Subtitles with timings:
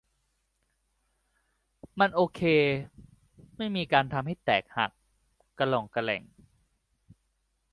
[1.99, 2.41] มันโอเค
[3.57, 4.91] ไม่มีการทำให้แตกหัก
[5.57, 6.23] กะร่องกะแร่ง